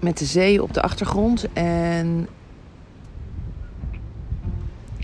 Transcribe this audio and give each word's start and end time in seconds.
met 0.00 0.18
de 0.18 0.24
zee 0.24 0.62
op 0.62 0.74
de 0.74 0.82
achtergrond 0.82 1.52
en 1.52 2.28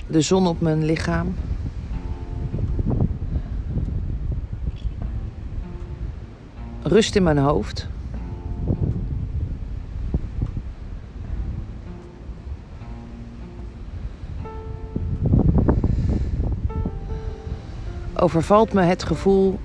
de 0.07 0.21
zon 0.21 0.47
op 0.47 0.61
mijn 0.61 0.85
lichaam. 0.85 1.35
Rust 6.83 7.17
in 7.17 7.23
mijn 7.23 7.39
hoofd. 7.39 7.89
Overvalt 18.15 18.73
me 18.73 18.83
het 18.83 19.03
gevoel 19.03 19.59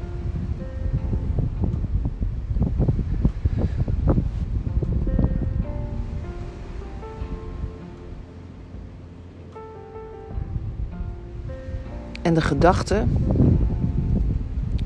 En 12.30 12.36
de 12.36 12.42
gedachte 12.42 13.06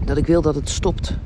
dat 0.06 0.18
ik 0.18 0.28
wil 0.28 0.42
dat 0.42 0.56
het 0.56 0.70
stopt. 0.70 1.18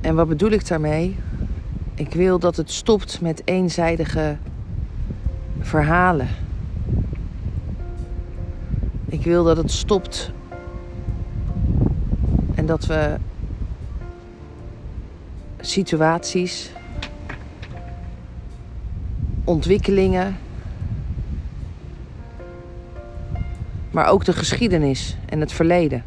En 0.00 0.14
wat 0.14 0.28
bedoel 0.28 0.50
ik 0.50 0.68
daarmee? 0.68 1.16
Ik 1.94 2.12
wil 2.12 2.38
dat 2.38 2.56
het 2.56 2.70
stopt 2.70 3.20
met 3.20 3.42
eenzijdige 3.44 4.36
verhalen. 5.60 6.28
Ik 9.04 9.22
wil 9.22 9.44
dat 9.44 9.56
het 9.56 9.70
stopt 9.70 10.32
en 12.54 12.66
dat 12.66 12.86
we 12.86 13.16
situaties, 15.60 16.70
ontwikkelingen, 19.44 20.36
maar 23.94 24.08
ook 24.08 24.24
de 24.24 24.32
geschiedenis 24.32 25.16
en 25.26 25.40
het 25.40 25.52
verleden. 25.52 26.04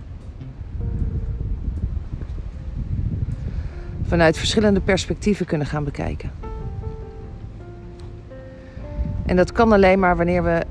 Vanuit 4.08 4.38
verschillende 4.38 4.80
perspectieven 4.80 5.46
kunnen 5.46 5.68
gaan 5.68 5.84
bekijken. 5.84 6.32
En 9.26 9.36
dat 9.36 9.52
kan 9.52 9.72
alleen 9.72 10.00
maar 10.00 10.16
wanneer 10.16 10.44
we 10.44 10.64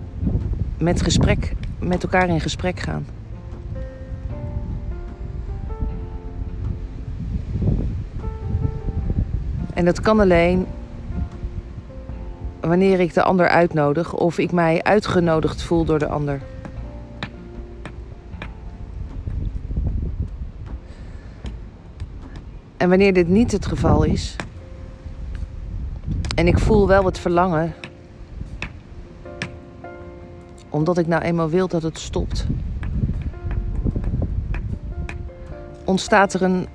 met, 0.79 1.03
gesprek, 1.03 1.53
met 1.79 2.03
elkaar 2.03 2.29
in 2.29 2.41
gesprek 2.41 2.81
gaan. 2.81 3.07
En 9.75 9.85
dat 9.85 10.01
kan 10.01 10.21
alleen 10.21 10.67
wanneer 12.61 13.01
ik 13.01 13.15
de 13.15 13.23
ander 13.23 13.49
uitnodig 13.49 14.15
of 14.15 14.39
ik 14.39 14.53
mij 14.53 14.83
uitgenodigd 14.83 15.63
voel 15.63 15.85
door 15.85 15.99
de 15.99 16.09
ander. 16.09 16.41
En 22.77 22.89
wanneer 22.89 23.13
dit 23.13 23.29
niet 23.29 23.53
het 23.53 23.67
geval 23.67 24.03
is, 24.03 24.37
en 26.35 26.47
ik 26.47 26.59
voel 26.59 26.87
wel 26.87 27.05
het 27.05 27.19
verlangen, 27.19 27.75
omdat 30.69 30.99
ik 30.99 31.07
nou 31.07 31.23
eenmaal 31.23 31.49
wil 31.49 31.69
dat 31.69 31.83
het 31.83 31.99
stopt, 31.99 32.47
ontstaat 35.85 36.35
er 36.35 36.43
een, 36.43 36.67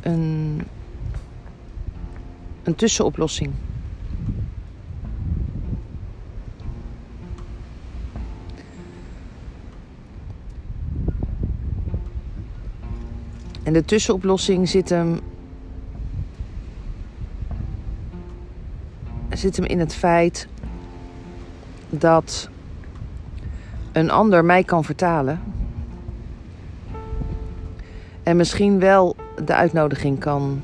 een, 0.00 0.62
een 2.62 2.74
tussenoplossing. 2.74 3.52
En 13.64 13.72
de 13.72 13.84
tussenoplossing 13.84 14.68
zit 14.68 14.88
hem, 14.88 15.20
zit 19.30 19.56
hem 19.56 19.64
in 19.64 19.78
het 19.78 19.94
feit 19.94 20.48
dat 21.90 22.48
een 23.92 24.10
ander 24.10 24.44
mij 24.44 24.64
kan 24.64 24.84
vertalen. 24.84 25.40
En 28.22 28.36
misschien 28.36 28.78
wel 28.78 29.16
de 29.44 29.54
uitnodiging 29.54 30.18
kan 30.18 30.60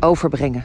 overbrengen. 0.00 0.64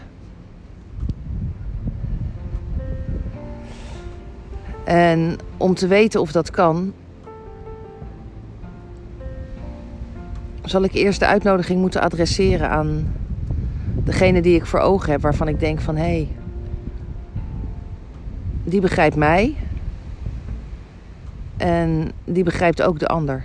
En 4.84 5.38
om 5.58 5.74
te 5.74 5.88
weten 5.88 6.22
of 6.22 6.32
dat 6.32 6.52
kan, 6.52 6.94
zal 10.72 10.84
ik 10.84 10.94
eerst 10.94 11.20
de 11.20 11.26
uitnodiging 11.26 11.80
moeten 11.80 12.02
adresseren 12.02 12.70
aan 12.70 13.14
degene 14.04 14.42
die 14.42 14.56
ik 14.56 14.66
voor 14.66 14.80
ogen 14.80 15.12
heb, 15.12 15.22
waarvan 15.22 15.48
ik 15.48 15.60
denk 15.60 15.82
van 15.82 15.96
hé, 15.96 16.04
hey, 16.04 16.30
die 18.64 18.82
begrijpt 18.82 19.16
mij 19.16 19.56
en 21.58 22.12
die 22.24 22.44
begrijpt 22.44 22.82
ook 22.82 23.00
de 23.00 23.08
ander. 23.08 23.44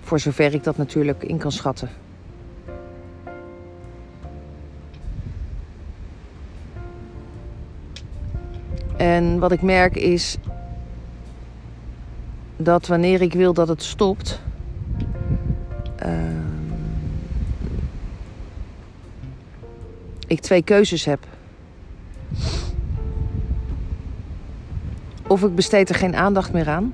Voor 0.00 0.20
zover 0.20 0.54
ik 0.54 0.64
dat 0.64 0.76
natuurlijk 0.76 1.22
in 1.22 1.38
kan 1.38 1.52
schatten. 1.52 1.88
En 8.96 9.38
wat 9.38 9.52
ik 9.52 9.62
merk 9.62 9.96
is 9.96 10.36
dat 12.56 12.86
wanneer 12.86 13.20
ik 13.20 13.32
wil 13.32 13.52
dat 13.52 13.68
het 13.68 13.82
stopt, 13.82 14.40
ik 20.26 20.40
twee 20.40 20.62
keuzes 20.62 21.04
heb. 21.04 21.26
Of 25.26 25.42
ik 25.42 25.54
besteed 25.54 25.88
er 25.88 25.94
geen 25.94 26.16
aandacht 26.16 26.52
meer 26.52 26.68
aan 26.68 26.92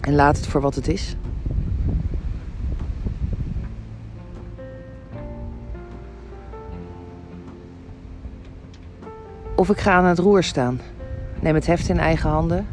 en 0.00 0.14
laat 0.14 0.36
het 0.36 0.46
voor 0.46 0.60
wat 0.60 0.74
het 0.74 0.88
is. 0.88 1.16
Of 9.54 9.70
ik 9.70 9.78
ga 9.78 9.92
aan 9.92 10.04
het 10.04 10.18
roer 10.18 10.42
staan. 10.42 10.80
Neem 11.40 11.54
het 11.54 11.66
heft 11.66 11.88
in 11.88 11.98
eigen 11.98 12.30
handen. 12.30 12.66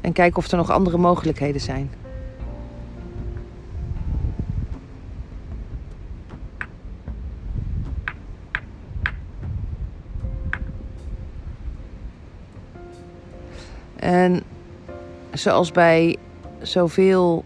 En 0.00 0.12
kijk 0.12 0.36
of 0.36 0.50
er 0.50 0.56
nog 0.56 0.70
andere 0.70 0.98
mogelijkheden 0.98 1.60
zijn. 1.60 1.90
En 13.96 14.42
zoals 15.32 15.70
bij 15.70 16.16
zoveel 16.62 17.44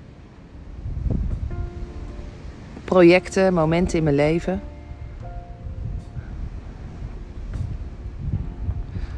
projecten, 2.84 3.54
momenten 3.54 3.98
in 3.98 4.04
mijn 4.04 4.16
leven. 4.16 4.62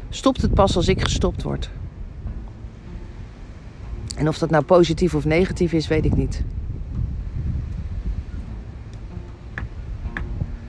Stopt 0.09 0.41
het 0.41 0.53
pas 0.53 0.75
als 0.75 0.87
ik 0.87 1.01
gestopt 1.01 1.43
word. 1.43 1.69
En 4.17 4.27
of 4.27 4.37
dat 4.37 4.49
nou 4.49 4.63
positief 4.63 5.15
of 5.15 5.25
negatief 5.25 5.73
is, 5.73 5.87
weet 5.87 6.05
ik 6.05 6.15
niet. 6.15 6.43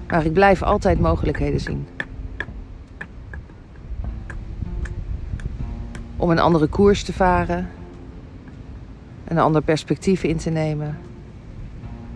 Maar 0.09 0.25
ik 0.25 0.33
blijf 0.33 0.63
altijd 0.63 1.01
mogelijkheden 1.01 1.61
zien. 1.61 1.87
om 6.19 6.31
een 6.31 6.39
andere 6.39 6.67
koers 6.67 7.03
te 7.03 7.13
varen, 7.13 7.69
een 9.25 9.39
ander 9.39 9.63
perspectief 9.63 10.23
in 10.23 10.37
te 10.37 10.51
nemen, 10.51 10.99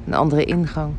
een 0.07 0.15
andere 0.15 0.45
ingang. 0.45 0.95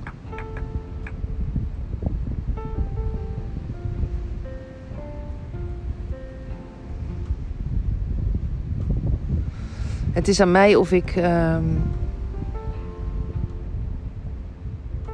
Het 10.14 10.28
is 10.28 10.40
aan 10.40 10.52
mij 10.52 10.76
of 10.76 10.92
ik 10.92 11.16
um, 11.16 11.82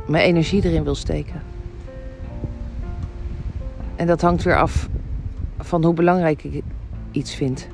mijn 0.08 0.24
energie 0.24 0.64
erin 0.66 0.84
wil 0.84 0.96
steken. 0.96 1.42
En 3.96 4.08
dat 4.08 4.22
hangt 4.22 4.44
weer 4.44 4.58
af 4.58 4.90
van 5.60 5.84
hoe 5.84 5.94
belangrijk 5.94 6.44
ik 6.44 6.64
iets 7.12 7.36
vind. 7.36 7.68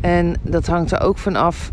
En 0.00 0.36
dat 0.42 0.66
hangt 0.66 0.90
er 0.90 1.00
ook 1.00 1.18
van 1.18 1.36
af 1.36 1.72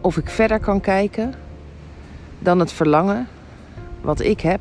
of 0.00 0.16
ik 0.16 0.30
verder 0.30 0.60
kan 0.60 0.80
kijken 0.80 1.34
dan 2.38 2.58
het 2.58 2.72
verlangen 2.72 3.28
wat 4.02 4.20
ik 4.20 4.40
heb 4.40 4.60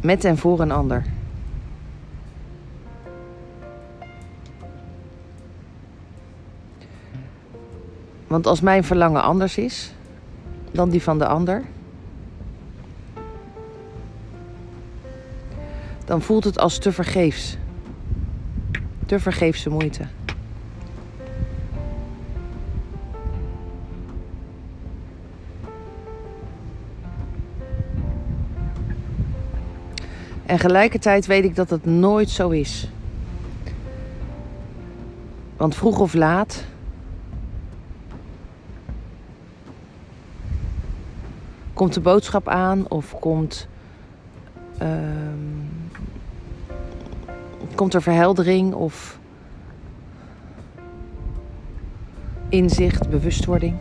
met 0.00 0.24
en 0.24 0.38
voor 0.38 0.60
een 0.60 0.70
ander. 0.70 1.04
Want 8.26 8.46
als 8.46 8.60
mijn 8.60 8.84
verlangen 8.84 9.22
anders 9.22 9.58
is 9.58 9.92
dan 10.70 10.90
die 10.90 11.02
van 11.02 11.18
de 11.18 11.26
ander, 11.26 11.64
dan 16.04 16.22
voelt 16.22 16.44
het 16.44 16.58
als 16.58 16.78
te 16.78 16.92
vergeefs. 16.92 17.56
Te 19.06 19.20
vergeefse 19.20 19.70
moeite. 19.70 20.06
En 30.52 30.58
gelijkertijd 30.58 31.26
weet 31.26 31.44
ik 31.44 31.54
dat 31.54 31.70
het 31.70 31.84
nooit 31.84 32.30
zo 32.30 32.48
is. 32.48 32.88
Want 35.56 35.74
vroeg 35.74 35.98
of 35.98 36.14
laat 36.14 36.64
komt 41.72 41.94
de 41.94 42.00
boodschap 42.00 42.48
aan 42.48 42.88
of 42.88 43.18
komt, 43.18 43.68
um, 44.82 45.70
komt 47.74 47.94
er 47.94 48.02
verheldering 48.02 48.74
of 48.74 49.18
inzicht, 52.48 53.08
bewustwording 53.08 53.76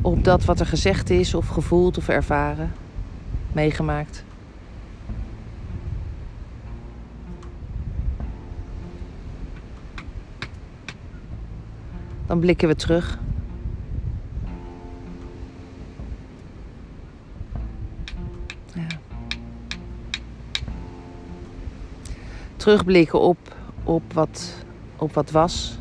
op 0.00 0.24
dat 0.24 0.44
wat 0.44 0.60
er 0.60 0.66
gezegd 0.66 1.10
is 1.10 1.34
of 1.34 1.48
gevoeld 1.48 1.98
of 1.98 2.08
ervaren, 2.08 2.72
meegemaakt. 3.52 4.24
Dan 12.30 12.40
blikken 12.40 12.68
we 12.68 12.74
terug. 12.74 13.18
Ja. 18.74 18.86
Terugblikken 22.56 23.20
op, 23.20 23.54
op, 23.84 24.12
wat, 24.12 24.54
op 24.96 25.14
wat 25.14 25.30
was. 25.30 25.78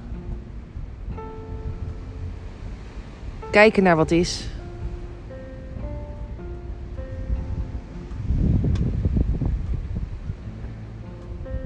Kijken 3.52 3.84
naar 3.84 3.96
wat 3.96 4.12
is. 4.12 4.50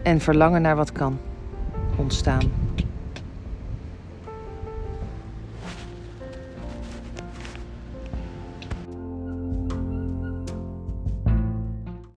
En 0.04 0.20
verlangen 0.20 0.62
naar 0.62 0.76
wat 0.76 0.92
kan 0.92 1.20
ontstaan. 1.96 2.63